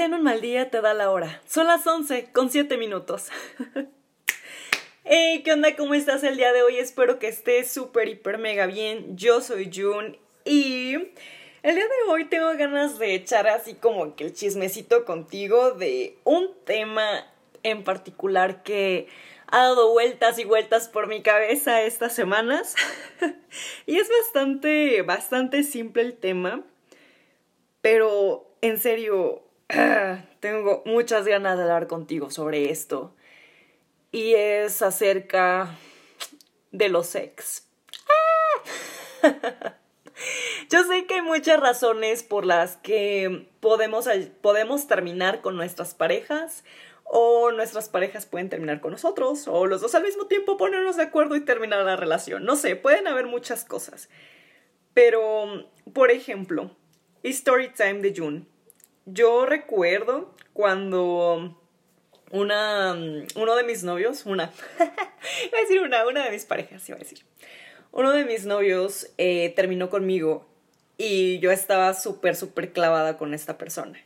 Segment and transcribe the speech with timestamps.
[0.00, 1.42] ten un mal día, te da la hora.
[1.44, 3.28] Son las 11 con 7 minutos.
[5.04, 5.76] hey, ¿qué onda?
[5.76, 6.78] ¿Cómo estás el día de hoy?
[6.78, 9.18] Espero que estés súper, hiper, mega bien.
[9.18, 10.16] Yo soy Jun
[10.46, 15.72] y el día de hoy tengo ganas de echar así como que el chismecito contigo
[15.72, 17.26] de un tema
[17.62, 19.06] en particular que
[19.48, 22.74] ha dado vueltas y vueltas por mi cabeza estas semanas.
[23.84, 26.64] y es bastante, bastante simple el tema.
[27.82, 29.44] Pero en serio,
[30.40, 33.14] tengo muchas ganas de hablar contigo sobre esto.
[34.12, 35.78] Y es acerca
[36.72, 37.68] de los ex.
[40.70, 44.08] Yo sé que hay muchas razones por las que podemos,
[44.40, 46.64] podemos terminar con nuestras parejas
[47.04, 51.04] o nuestras parejas pueden terminar con nosotros o los dos al mismo tiempo ponernos de
[51.04, 52.44] acuerdo y terminar la relación.
[52.44, 54.08] No sé, pueden haber muchas cosas.
[54.94, 56.70] Pero, por ejemplo,
[57.22, 58.46] Story Time de June.
[59.12, 61.58] Yo recuerdo cuando
[62.30, 62.92] una,
[63.34, 67.00] uno de mis novios, una, iba a decir una, una de mis parejas, iba a
[67.00, 67.24] decir,
[67.92, 70.46] uno de mis novios eh, terminó conmigo
[70.96, 73.98] y yo estaba súper, súper clavada con esta persona.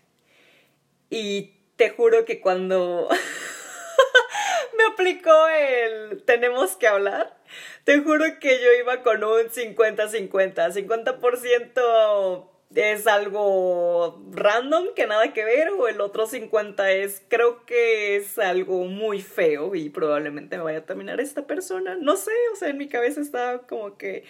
[1.11, 3.09] Y te juro que cuando
[4.79, 7.37] me aplicó el tenemos que hablar,
[7.85, 15.45] te juro que yo iba con un 50-50, 50%, es algo random que nada que
[15.45, 20.65] ver o el otro 50 es creo que es algo muy feo y probablemente me
[20.65, 21.97] vaya a terminar esta persona.
[22.01, 24.25] No sé, o sea, en mi cabeza estaba como que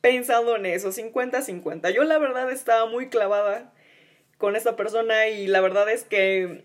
[0.00, 1.90] pensando en eso, 50-50.
[1.90, 3.72] Yo la verdad estaba muy clavada
[4.38, 6.64] con esta persona y la verdad es que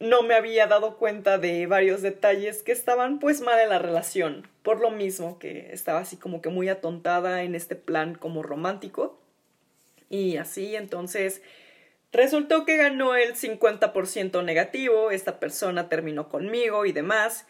[0.00, 4.48] no me había dado cuenta de varios detalles que estaban pues mal en la relación,
[4.62, 9.21] por lo mismo que estaba así como que muy atontada en este plan como romántico.
[10.12, 11.40] Y así, entonces,
[12.12, 17.46] resultó que ganó el 50% negativo, esta persona terminó conmigo y demás.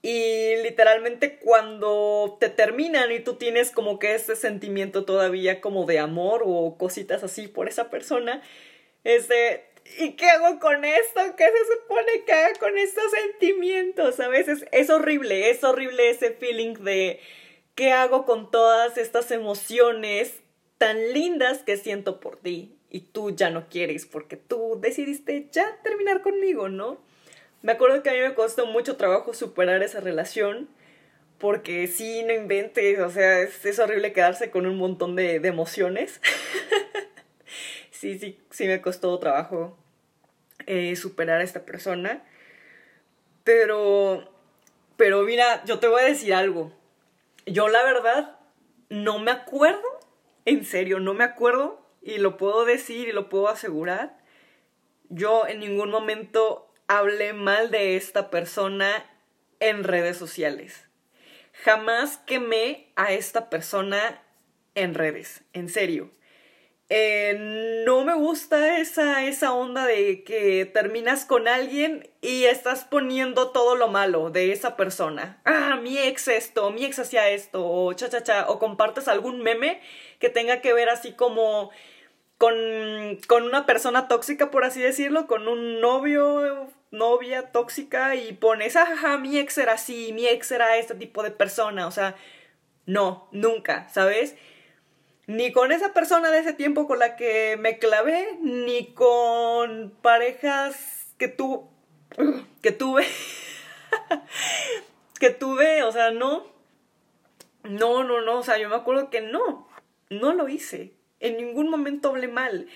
[0.00, 5.98] Y literalmente cuando te terminan y tú tienes como que ese sentimiento todavía como de
[5.98, 8.42] amor o cositas así por esa persona,
[9.02, 9.64] es de,
[9.98, 11.20] ¿y qué hago con esto?
[11.36, 14.20] ¿Qué se supone que haga con estos sentimientos?
[14.20, 17.18] A veces es horrible, es horrible ese feeling de
[17.74, 20.42] qué hago con todas estas emociones
[20.78, 25.78] tan lindas que siento por ti y tú ya no quieres porque tú decidiste ya
[25.82, 26.98] terminar conmigo, ¿no?
[27.62, 30.68] Me acuerdo que a mí me costó mucho trabajo superar esa relación
[31.38, 36.20] porque sí, no inventes, o sea, es, horrible quedarse con un montón de, emociones.
[37.90, 39.76] sí, sí, sí me costó trabajo
[40.66, 42.24] eh, superar a esta persona.
[43.44, 44.28] Pero,
[44.96, 46.72] pero mira, yo te voy a decir algo.
[47.46, 48.36] Yo la verdad
[48.88, 49.97] no me acuerdo
[50.48, 54.18] en serio, no me acuerdo y lo puedo decir y lo puedo asegurar.
[55.10, 59.04] Yo en ningún momento hablé mal de esta persona
[59.60, 60.88] en redes sociales.
[61.52, 64.22] Jamás quemé a esta persona
[64.74, 66.10] en redes, en serio.
[66.90, 73.50] Eh, no me gusta esa, esa onda de que terminas con alguien y estás poniendo
[73.50, 75.40] todo lo malo de esa persona.
[75.44, 79.42] Ah, mi ex esto, mi ex hacía esto, o cha cha cha, o compartes algún
[79.42, 79.82] meme
[80.18, 81.70] que tenga que ver así como
[82.38, 82.54] con,
[83.26, 89.18] con una persona tóxica, por así decirlo, con un novio, novia tóxica y pones, ajá,
[89.18, 92.16] mi ex era así, mi ex era este tipo de persona, o sea,
[92.86, 94.36] no, nunca, ¿sabes?
[95.28, 101.06] Ni con esa persona de ese tiempo con la que me clavé, ni con parejas
[101.18, 101.68] que tú
[102.62, 103.06] que tuve
[105.20, 106.46] que tuve, o sea, no
[107.64, 109.68] no, no, no, o sea, yo me acuerdo que no,
[110.08, 110.92] no lo hice.
[111.20, 112.66] En ningún momento hablé mal.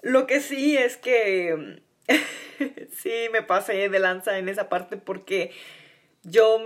[0.00, 1.82] Lo que sí es que
[2.96, 5.50] sí me pasé de lanza en esa parte porque
[6.22, 6.62] yo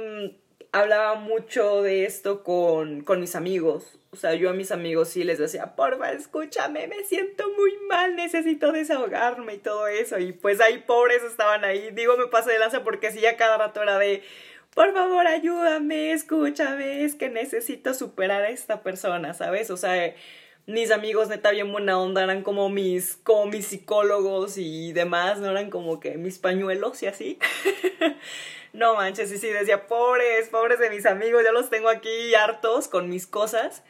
[0.70, 3.95] hablaba mucho de esto con, con mis amigos.
[4.10, 8.16] O sea, yo a mis amigos sí les decía, porfa, escúchame, me siento muy mal,
[8.16, 10.18] necesito desahogarme y todo eso.
[10.18, 11.90] Y pues ahí pobres estaban ahí.
[11.92, 14.22] Digo, me pasé de lanza porque sí, a cada rato era de,
[14.74, 19.70] por favor, ayúdame, escúchame, es que necesito superar a esta persona, ¿sabes?
[19.70, 20.14] O sea,
[20.66, 25.50] mis amigos neta bien buena onda eran como mis, como mis psicólogos y demás, no
[25.50, 27.38] eran como que mis pañuelos y así.
[28.76, 32.88] No manches, y sí, decía, pobres, pobres de mis amigos, ya los tengo aquí hartos
[32.88, 33.82] con mis cosas.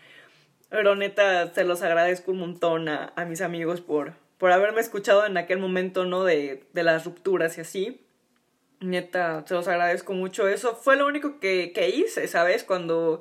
[0.69, 5.37] Pero neta, se los agradezco un montón a, mis amigos por, por haberme escuchado en
[5.37, 6.25] aquel momento, ¿no?
[6.25, 8.01] De, de las rupturas y así.
[8.81, 10.49] Neta, se los agradezco mucho.
[10.49, 12.65] Eso fue lo único que, que hice, ¿sabes?
[12.65, 13.21] Cuando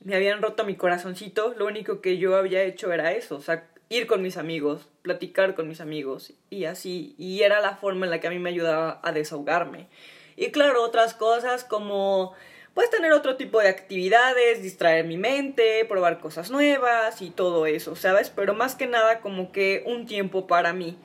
[0.00, 3.68] me habían roto mi corazoncito, lo único que yo había hecho era eso, o sea,
[3.88, 7.14] ir con mis amigos, platicar con mis amigos y así.
[7.18, 9.88] Y era la forma en la que a mí me ayudaba a desahogarme.
[10.36, 12.34] Y claro, otras cosas como
[12.74, 17.94] pues tener otro tipo de actividades, distraer mi mente, probar cosas nuevas y todo eso,
[17.94, 18.30] ¿sabes?
[18.30, 20.98] Pero más que nada como que un tiempo para mí,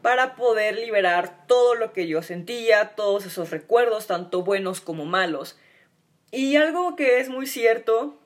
[0.00, 5.58] para poder liberar todo lo que yo sentía, todos esos recuerdos, tanto buenos como malos.
[6.30, 8.18] Y algo que es muy cierto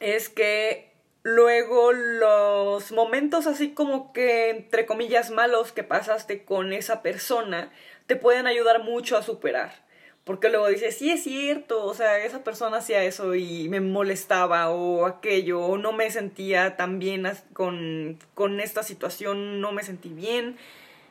[0.00, 7.02] es que luego los momentos así como que entre comillas malos que pasaste con esa
[7.02, 7.70] persona
[8.06, 9.87] te pueden ayudar mucho a superar.
[10.28, 14.68] Porque luego dices, sí es cierto, o sea, esa persona hacía eso y me molestaba
[14.68, 20.10] o aquello, o no me sentía tan bien con, con esta situación, no me sentí
[20.10, 20.58] bien.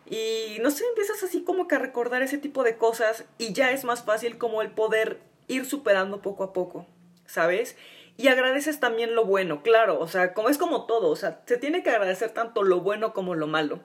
[0.05, 3.71] Y no sé, empiezas así como que a recordar ese tipo de cosas y ya
[3.71, 5.17] es más fácil como el poder
[5.47, 6.85] ir superando poco a poco,
[7.25, 7.75] ¿sabes?
[8.17, 11.57] Y agradeces también lo bueno, claro, o sea, como es como todo, o sea, se
[11.57, 13.79] tiene que agradecer tanto lo bueno como lo malo.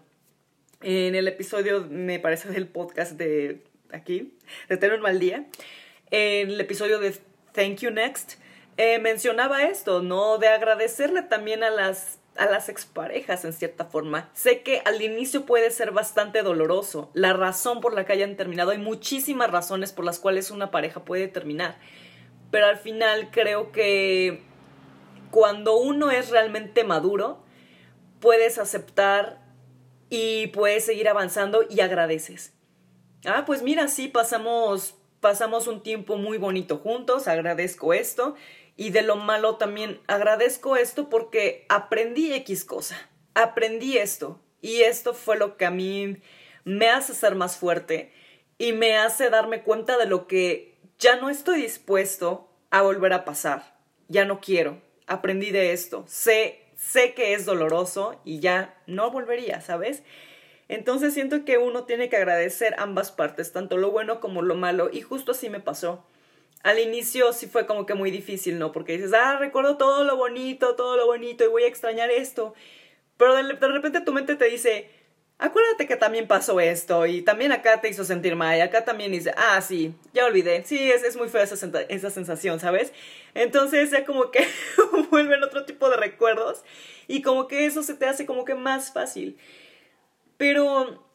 [0.82, 4.34] En el episodio, me parece, del podcast de aquí,
[4.68, 5.46] de tener un mal día,
[6.10, 7.16] en el episodio de
[7.52, 8.34] Thank You Next,
[8.76, 10.38] eh, mencionaba esto, ¿no?
[10.38, 14.30] De agradecerle también a las, a las exparejas en cierta forma.
[14.34, 18.70] Sé que al inicio puede ser bastante doloroso, la razón por la que hayan terminado,
[18.70, 21.78] hay muchísimas razones por las cuales una pareja puede terminar,
[22.50, 24.42] pero al final creo que
[25.30, 27.42] cuando uno es realmente maduro,
[28.20, 29.40] puedes aceptar
[30.10, 32.52] y puedes seguir avanzando y agradeces.
[33.24, 38.34] Ah, pues mira, sí, pasamos, pasamos un tiempo muy bonito juntos, agradezco esto.
[38.76, 42.96] Y de lo malo también agradezco esto porque aprendí X cosa,
[43.34, 44.40] aprendí esto.
[44.60, 46.16] Y esto fue lo que a mí
[46.64, 48.12] me hace ser más fuerte
[48.58, 53.24] y me hace darme cuenta de lo que ya no estoy dispuesto a volver a
[53.24, 53.76] pasar.
[54.08, 54.80] Ya no quiero.
[55.06, 56.04] Aprendí de esto.
[56.06, 60.02] Sé, sé que es doloroso y ya no volvería, ¿sabes?
[60.72, 64.88] Entonces siento que uno tiene que agradecer ambas partes, tanto lo bueno como lo malo,
[64.90, 66.02] y justo así me pasó.
[66.62, 68.72] Al inicio sí fue como que muy difícil, ¿no?
[68.72, 72.54] Porque dices, ah, recuerdo todo lo bonito, todo lo bonito, y voy a extrañar esto.
[73.18, 74.88] Pero de, repente tu mente te dice,
[75.36, 79.12] acuérdate que también pasó esto, y también acá te hizo sentir mal, y acá también
[79.12, 82.94] dice, ah, sí, ya olvidé, sí, es, es muy fea esa, esa sensación, ¿sabes?
[83.34, 84.46] Entonces ya como que
[85.10, 86.64] vuelven otro tipo de recuerdos,
[87.08, 89.36] y como que eso se te hace como que más fácil.
[90.42, 91.08] Pero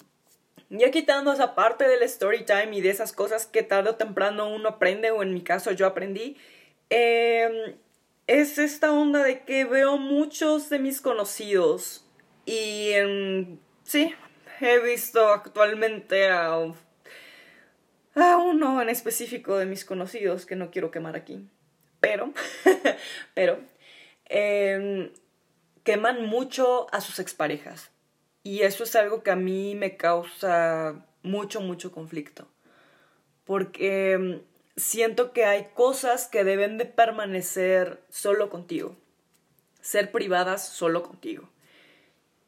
[0.70, 4.48] ya quitando esa parte del story time y de esas cosas que tarde o temprano
[4.48, 6.38] uno aprende, o en mi caso yo aprendí,
[6.90, 7.76] em,
[8.26, 12.06] es esta onda de que veo muchos de mis conocidos
[12.46, 12.92] y
[13.84, 14.16] sí,
[14.62, 16.54] he visto actualmente a,
[18.16, 21.46] a uno en específico de mis conocidos que no quiero quemar aquí,
[22.00, 22.32] pero,
[23.34, 23.60] pero,
[24.24, 25.12] em,
[25.84, 27.92] queman mucho a sus exparejas.
[28.48, 32.48] Y eso es algo que a mí me causa mucho, mucho conflicto.
[33.44, 38.96] Porque mm, siento que hay cosas que deben de permanecer solo contigo.
[39.82, 41.50] Ser privadas solo contigo.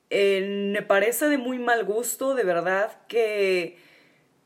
[0.10, 3.78] Eh, me parece de muy mal gusto, de verdad, que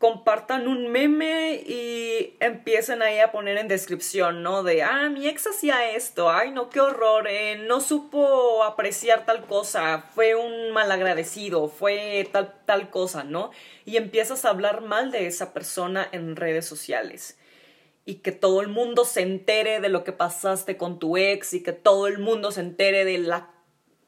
[0.03, 4.61] compartan un meme y empiecen ahí a poner en descripción, ¿no?
[4.61, 9.45] De, ah, mi ex hacía esto, ay, no, qué horror, eh, no supo apreciar tal
[9.45, 13.51] cosa, fue un malagradecido, fue tal, tal cosa, ¿no?
[13.85, 17.37] Y empiezas a hablar mal de esa persona en redes sociales.
[18.03, 21.63] Y que todo el mundo se entere de lo que pasaste con tu ex y
[21.63, 23.51] que todo el mundo se entere de la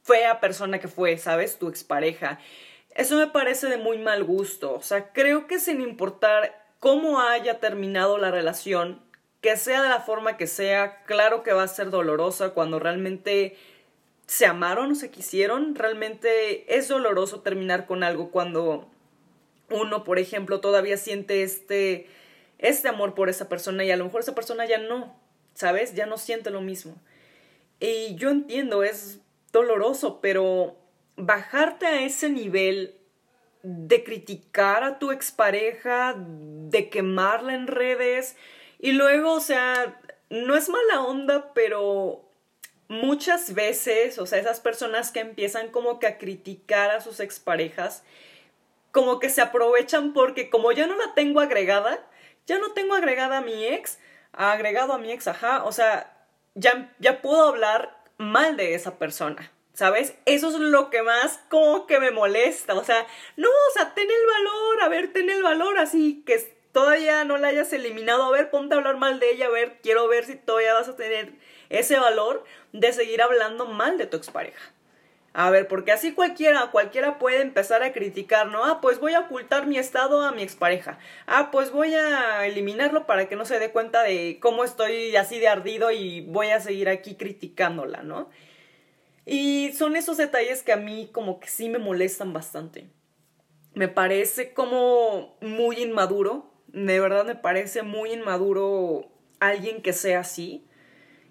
[0.03, 1.57] fea persona que fue, ¿sabes?
[1.57, 2.37] Tu expareja.
[2.95, 4.73] Eso me parece de muy mal gusto.
[4.73, 9.01] O sea, creo que sin importar cómo haya terminado la relación,
[9.41, 13.57] que sea de la forma que sea, claro que va a ser dolorosa cuando realmente
[14.27, 15.75] se amaron o se quisieron.
[15.75, 18.89] Realmente es doloroso terminar con algo cuando
[19.69, 22.07] uno, por ejemplo, todavía siente este,
[22.59, 25.15] este amor por esa persona y a lo mejor esa persona ya no,
[25.53, 25.95] ¿sabes?
[25.95, 26.95] Ya no siente lo mismo.
[27.81, 29.19] Y yo entiendo, es
[29.51, 30.77] doloroso, pero
[31.17, 32.95] bajarte a ese nivel
[33.63, 38.35] de criticar a tu expareja, de quemarla en redes
[38.79, 42.21] y luego, o sea, no es mala onda, pero
[42.87, 48.03] muchas veces, o sea, esas personas que empiezan como que a criticar a sus exparejas,
[48.91, 52.05] como que se aprovechan porque como yo no la tengo agregada,
[52.45, 53.99] ya no tengo agregada a mi ex,
[54.31, 56.15] agregado a mi ex, ajá, o sea,
[56.53, 59.51] ya, ya puedo hablar mal de esa persona.
[59.75, 60.15] ¿Sabes?
[60.25, 63.05] Eso es lo que más como que me molesta, o sea,
[63.35, 66.39] no, o sea, ten el valor, a ver, ten el valor, así que
[66.71, 69.77] todavía no la hayas eliminado, a ver, ponte a hablar mal de ella, a ver,
[69.83, 71.33] quiero ver si todavía vas a tener
[71.69, 74.71] ese valor de seguir hablando mal de tu expareja.
[75.37, 78.63] A ver, porque así cualquiera, cualquiera puede empezar a criticar, ¿no?
[78.63, 80.97] Ah, pues voy a ocultar mi estado a mi expareja.
[81.27, 85.37] Ah, pues voy a eliminarlo para que no se dé cuenta de cómo estoy así
[85.39, 88.29] de ardido y voy a seguir aquí criticándola, ¿no?
[89.25, 92.89] Y son esos detalles que a mí como que sí me molestan bastante.
[93.73, 100.65] Me parece como muy inmaduro, de verdad me parece muy inmaduro alguien que sea así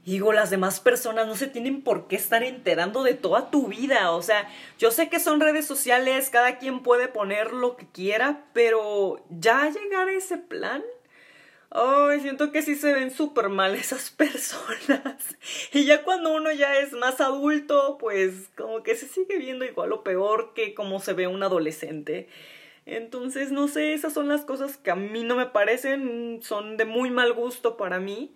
[0.04, 4.12] digo, las demás personas no se tienen por qué estar enterando de toda tu vida.
[4.12, 4.48] O sea,
[4.78, 9.70] yo sé que son redes sociales, cada quien puede poner lo que quiera, pero ya
[9.70, 10.82] llegar a ese plan.
[11.76, 15.36] Ay, siento que sí se ven súper mal esas personas.
[15.72, 19.92] Y ya cuando uno ya es más adulto, pues como que se sigue viendo igual
[19.92, 22.28] o peor que como se ve un adolescente.
[22.86, 26.84] Entonces, no sé, esas son las cosas que a mí no me parecen, son de
[26.84, 28.32] muy mal gusto para mí.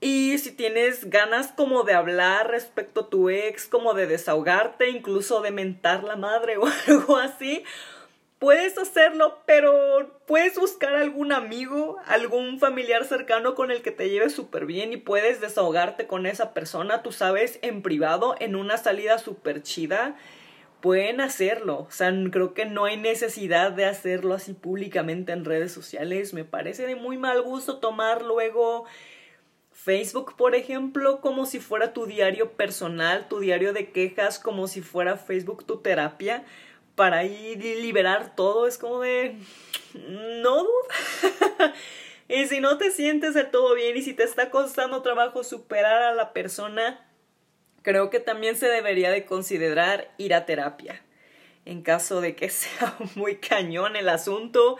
[0.00, 5.42] Y si tienes ganas como de hablar respecto a tu ex, como de desahogarte, incluso
[5.42, 7.64] de mentar la madre o algo así,
[8.38, 14.34] puedes hacerlo, pero puedes buscar algún amigo, algún familiar cercano con el que te lleves
[14.34, 19.18] súper bien y puedes desahogarte con esa persona, tú sabes, en privado, en una salida
[19.18, 20.16] súper chida.
[20.80, 25.72] Pueden hacerlo, o sea, creo que no hay necesidad de hacerlo así públicamente en redes
[25.72, 26.34] sociales.
[26.34, 28.84] Me parece de muy mal gusto tomar luego
[29.72, 34.80] Facebook, por ejemplo, como si fuera tu diario personal, tu diario de quejas, como si
[34.80, 36.44] fuera Facebook tu terapia,
[36.96, 38.66] para ir y liberar todo.
[38.66, 39.36] Es como de...
[39.94, 40.66] No
[42.28, 46.02] y si no te sientes del todo bien y si te está costando trabajo superar
[46.02, 47.08] a la persona,
[47.82, 51.02] creo que también se debería de considerar ir a terapia.
[51.64, 54.76] En caso de que sea muy cañón el asunto,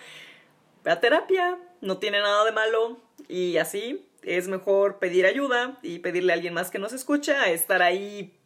[0.85, 6.01] ve a terapia, no tiene nada de malo y así es mejor pedir ayuda y
[6.01, 8.37] pedirle a alguien más que nos escucha estar ahí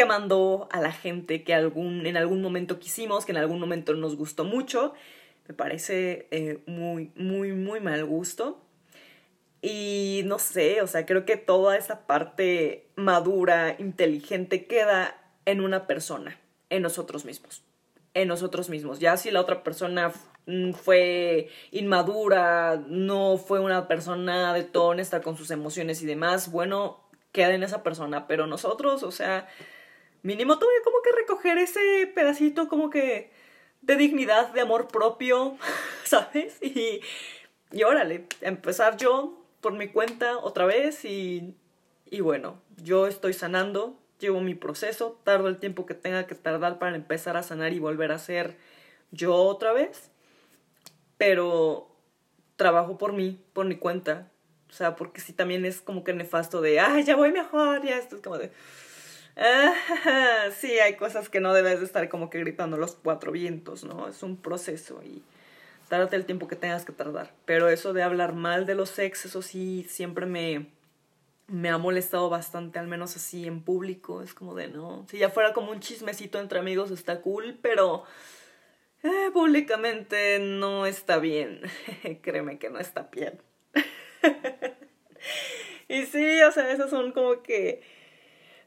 [0.00, 4.16] quemando a la gente que algún, en algún momento quisimos, que en algún momento nos
[4.16, 4.94] gustó mucho.
[5.46, 8.62] Me parece eh, muy, muy, muy mal gusto.
[9.62, 15.86] Y no sé, o sea, creo que toda esa parte madura, inteligente, queda en una
[15.86, 16.40] persona,
[16.70, 17.62] en nosotros mismos.
[18.14, 19.00] En nosotros mismos.
[19.00, 20.12] Ya si la otra persona
[20.46, 26.50] Mm, fue inmadura, no fue una persona de todo honesta con sus emociones y demás,
[26.50, 27.00] bueno,
[27.32, 29.48] queda en esa persona, pero nosotros, o sea,
[30.22, 33.30] mínimo tuve como que recoger ese pedacito como que
[33.82, 35.56] de dignidad, de amor propio,
[36.04, 36.58] ¿sabes?
[36.62, 37.00] Y,
[37.72, 41.54] y órale, empezar yo por mi cuenta otra vez y,
[42.10, 46.78] y bueno, yo estoy sanando, llevo mi proceso, tardo el tiempo que tenga que tardar
[46.78, 48.56] para empezar a sanar y volver a ser
[49.10, 50.10] yo otra vez
[51.20, 51.86] pero
[52.56, 54.30] trabajo por mí, por mi cuenta.
[54.70, 57.98] O sea, porque sí también es como que nefasto de, ay, ya voy mejor, ya
[57.98, 58.50] esto es como de...
[59.42, 63.84] Ah, sí, hay cosas que no debes de estar como que gritando los cuatro vientos,
[63.84, 64.06] ¿no?
[64.06, 65.22] Es un proceso y
[65.88, 67.32] tárdate el tiempo que tengas que tardar.
[67.46, 70.66] Pero eso de hablar mal de los ex, eso sí, siempre me,
[71.46, 74.22] me ha molestado bastante, al menos así en público.
[74.22, 78.04] Es como de, no, si ya fuera como un chismecito entre amigos está cool, pero
[79.02, 81.62] eh, públicamente no está bien.
[82.22, 83.40] Créeme que no está bien.
[85.88, 87.99] y sí, o sea, esas son como que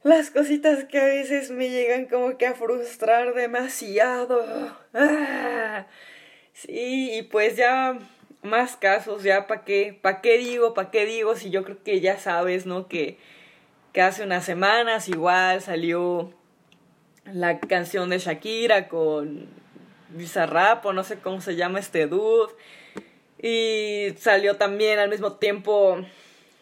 [0.04, 4.44] las cositas que a veces me llegan como que a frustrar demasiado.
[4.94, 5.86] Ah.
[6.54, 7.98] sí, y pues ya
[8.44, 12.02] más casos, ya para qué, para qué digo, para qué digo, si yo creo que
[12.02, 12.88] ya sabes, ¿no?
[12.88, 13.18] Que,
[13.94, 16.34] que hace unas semanas igual salió
[17.26, 19.48] la canción de Shakira con
[20.10, 22.54] Bizarrap o no sé cómo se llama este dude.
[23.42, 25.98] Y salió también al mismo tiempo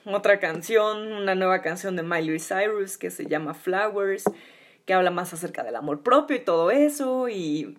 [0.06, 4.24] otra canción, una nueva canción de Miley Cyrus que se llama Flowers,
[4.86, 7.30] que habla más acerca del amor propio y todo eso.
[7.30, 7.78] Y,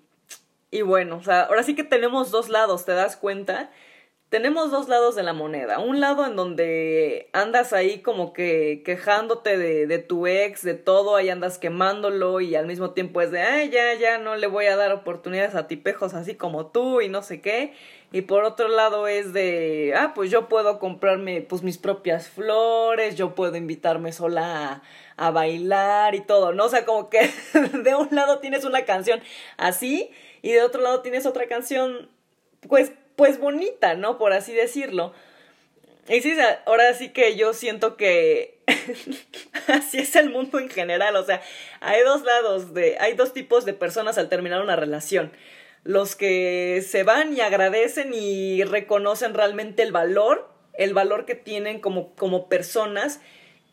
[0.71, 3.71] y bueno, o sea, ahora sí que tenemos dos lados, ¿te das cuenta?
[4.33, 5.79] Tenemos dos lados de la moneda.
[5.79, 11.17] Un lado en donde andas ahí como que quejándote de, de, tu ex, de todo,
[11.17, 14.65] ahí andas quemándolo y al mismo tiempo es de, ay, ya, ya no le voy
[14.65, 17.75] a dar oportunidades a tipejos así como tú y no sé qué.
[18.11, 23.17] Y por otro lado es de, ah, pues yo puedo comprarme pues mis propias flores,
[23.17, 24.83] yo puedo invitarme sola
[25.19, 26.65] a, a bailar y todo, ¿no?
[26.65, 27.31] O sea, como que
[27.85, 29.21] de un lado tienes una canción
[29.59, 30.11] así
[30.41, 32.09] y de otro lado tienes otra canción
[32.69, 34.19] pues pues bonita, ¿no?
[34.19, 35.13] Por así decirlo.
[36.09, 38.59] Y sí, ahora sí que yo siento que
[39.69, 41.41] así es el mundo en general, o sea,
[41.81, 45.33] hay dos lados de, hay dos tipos de personas al terminar una relación.
[45.85, 51.81] Los que se van y agradecen y reconocen realmente el valor, el valor que tienen
[51.81, 53.21] como, como personas,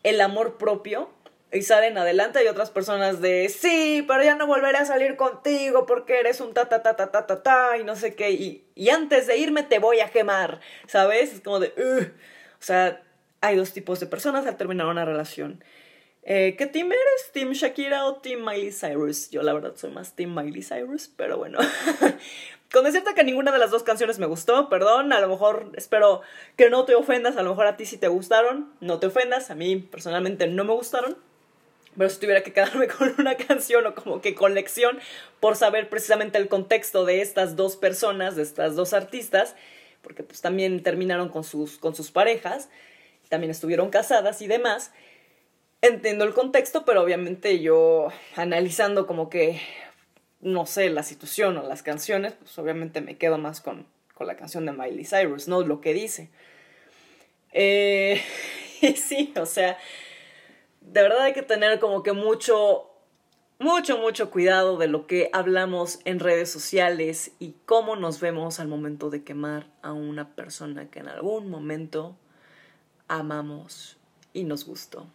[0.04, 1.10] el amor propio,
[1.52, 2.40] y salen adelante.
[2.40, 6.54] Hay otras personas de, sí, pero ya no volveré a salir contigo porque eres un
[6.54, 8.32] ta ta ta ta ta ta, ta y no sé qué.
[8.32, 11.34] Y, y antes de irme te voy a quemar, ¿sabes?
[11.34, 13.02] Es como de, o sea,
[13.42, 15.64] hay dos tipos de personas al terminar una relación.
[16.24, 17.32] Eh, ¿Qué team eres?
[17.32, 19.30] ¿Team Shakira o Team Miley Cyrus?
[19.32, 21.60] Yo la verdad soy más Team Miley Cyrus, pero bueno.
[22.72, 26.22] Con decirte que ninguna de las dos canciones me gustó, perdón, a lo mejor espero
[26.56, 29.50] que no te ofendas, a lo mejor a ti sí te gustaron, no te ofendas,
[29.50, 31.18] a mí personalmente no me gustaron.
[32.00, 35.00] Pero si tuviera que quedarme con una canción o como que con lección
[35.42, 39.58] por saber precisamente el contexto de estas dos personas, de estas dos artistas,
[40.02, 42.70] porque pues también terminaron con sus, con sus parejas,
[43.28, 44.94] también estuvieron casadas y demás,
[45.82, 49.60] entiendo el contexto, pero obviamente yo analizando como que,
[50.40, 54.38] no sé, la situación o las canciones, pues obviamente me quedo más con, con la
[54.38, 55.64] canción de Miley Cyrus, ¿no?
[55.64, 56.30] Lo que dice.
[57.52, 58.22] Eh,
[58.82, 59.78] y sí, o sea,
[60.82, 62.90] de verdad hay que tener como que mucho,
[63.60, 68.68] mucho, mucho cuidado de lo que hablamos en redes sociales y cómo nos vemos al
[68.68, 72.16] momento de quemar a una persona que en algún momento
[73.08, 73.98] amamos
[74.34, 75.08] y nos gustó.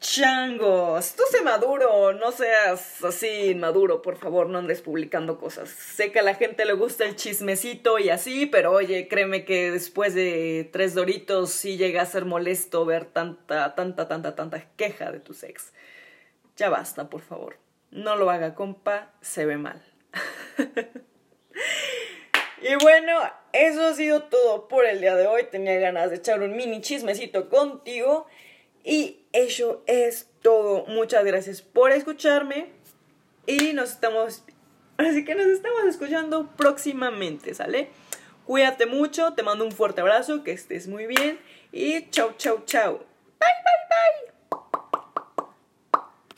[0.00, 5.70] Changos, tú sé maduro, no seas así maduro, por favor, no andes publicando cosas.
[5.70, 9.72] Sé que a la gente le gusta el chismecito y así, pero oye, créeme que
[9.72, 15.10] después de tres doritos sí llega a ser molesto ver tanta, tanta, tanta, tanta queja
[15.10, 15.72] de tu ex.
[16.56, 17.56] Ya basta, por favor.
[17.90, 19.84] No lo haga, compa, se ve mal.
[22.62, 23.18] y bueno,
[23.52, 25.42] eso ha sido todo por el día de hoy.
[25.50, 28.28] Tenía ganas de echar un mini chismecito contigo.
[28.84, 30.84] Y eso es todo.
[30.86, 32.72] Muchas gracias por escucharme.
[33.46, 34.44] Y nos estamos.
[34.98, 37.88] Así que nos estamos escuchando próximamente, ¿sale?
[38.44, 41.38] Cuídate mucho, te mando un fuerte abrazo, que estés muy bien.
[41.70, 42.98] Y chau, chau, chau.
[43.38, 43.87] Bye, bye.